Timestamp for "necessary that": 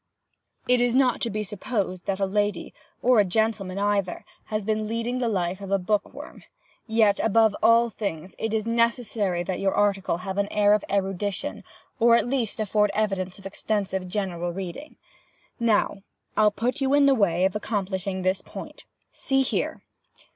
8.65-9.59